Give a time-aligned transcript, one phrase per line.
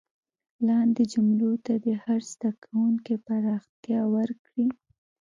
[0.67, 4.67] لاندې جملو ته دې هر زده کوونکی پراختیا ورکړي.